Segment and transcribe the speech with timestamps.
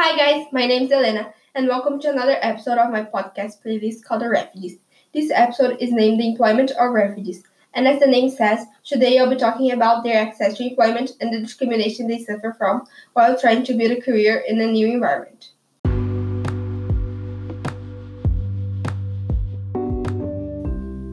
[0.00, 4.04] Hi guys, my name is Elena, and welcome to another episode of my podcast playlist
[4.04, 4.78] called The Refugees.
[5.12, 7.42] This episode is named The Employment of Refugees,
[7.74, 11.34] and as the name says, today I'll be talking about their access to employment and
[11.34, 15.50] the discrimination they suffer from while trying to build a career in a new environment.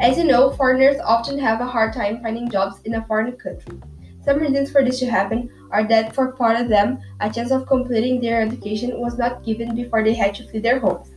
[0.00, 3.78] As you know, foreigners often have a hard time finding jobs in a foreign country.
[4.24, 7.66] Some reasons for this to happen are that for part of them, a chance of
[7.66, 11.14] completing their education was not given before they had to flee their homes.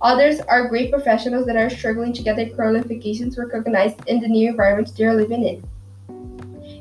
[0.00, 4.50] Others are great professionals that are struggling to get their qualifications recognized in the new
[4.50, 5.62] environment they are living in.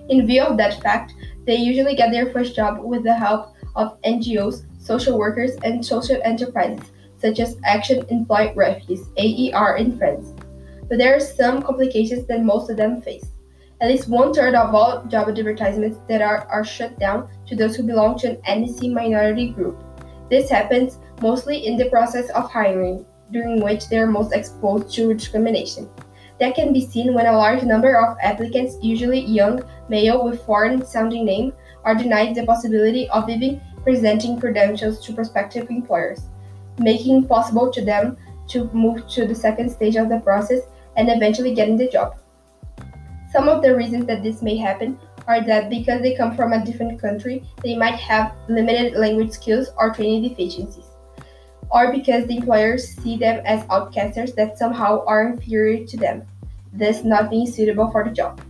[0.10, 1.14] In view of that fact,
[1.46, 6.20] they usually get their first job with the help of NGOs, social workers, and social
[6.24, 10.34] enterprises such as Action Employ Refugees (AER) in France.
[10.90, 13.26] But there are some complications that most of them face.
[13.82, 17.76] At least one third of all job advertisements that are, are shut down to those
[17.76, 19.84] who belong to an ethnic minority group.
[20.30, 25.16] This happens mostly in the process of hiring, during which they are most exposed to
[25.16, 25.90] discrimination.
[26.40, 30.86] That can be seen when a large number of applicants, usually young male with foreign
[30.86, 36.30] sounding name, are denied the possibility of even presenting credentials to prospective employers,
[36.78, 38.16] making it possible to them
[38.50, 40.62] to move to the second stage of the process
[40.98, 42.21] and eventually getting the job.
[43.32, 46.66] Some of the reasons that this may happen are that because they come from a
[46.66, 50.90] different country, they might have limited language skills or training deficiencies,
[51.72, 56.24] or because the employers see them as outcasters that somehow are inferior to them,
[56.74, 58.42] thus not being suitable for the job.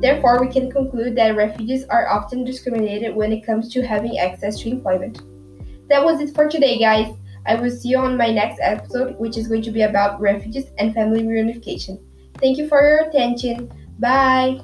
[0.00, 4.58] Therefore, we can conclude that refugees are often discriminated when it comes to having access
[4.60, 5.20] to employment.
[5.88, 7.14] That was it for today, guys.
[7.46, 10.66] I will see you on my next episode, which is going to be about refugees
[10.78, 12.02] and family reunification.
[12.38, 13.70] Thank you for your attention.
[13.98, 14.60] Bye.